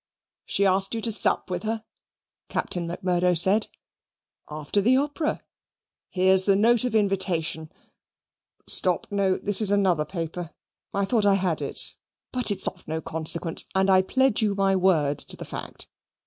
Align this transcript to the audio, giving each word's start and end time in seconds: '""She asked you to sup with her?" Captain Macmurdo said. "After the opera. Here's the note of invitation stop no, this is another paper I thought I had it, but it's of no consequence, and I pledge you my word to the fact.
'""She 0.47 0.65
asked 0.65 0.95
you 0.95 1.01
to 1.01 1.11
sup 1.11 1.51
with 1.51 1.61
her?" 1.61 1.83
Captain 2.49 2.87
Macmurdo 2.87 3.35
said. 3.35 3.67
"After 4.49 4.81
the 4.81 4.97
opera. 4.97 5.43
Here's 6.09 6.45
the 6.45 6.55
note 6.55 6.83
of 6.83 6.95
invitation 6.95 7.71
stop 8.67 9.05
no, 9.11 9.37
this 9.37 9.61
is 9.61 9.69
another 9.69 10.05
paper 10.05 10.55
I 10.91 11.05
thought 11.05 11.27
I 11.27 11.35
had 11.35 11.61
it, 11.61 11.93
but 12.31 12.49
it's 12.49 12.67
of 12.67 12.87
no 12.87 12.99
consequence, 12.99 13.65
and 13.75 13.91
I 13.91 14.01
pledge 14.01 14.41
you 14.41 14.55
my 14.55 14.75
word 14.75 15.19
to 15.19 15.37
the 15.37 15.45
fact. 15.45 15.87